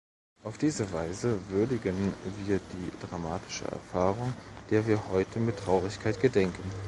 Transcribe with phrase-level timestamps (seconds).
[0.43, 2.15] Auf diese Weise würdigen
[2.47, 4.33] wir die dramatische Erfahrung,
[4.71, 6.63] der wir heute mit Traurigkeit gedenken.